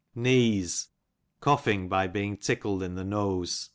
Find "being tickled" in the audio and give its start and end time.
2.07-2.81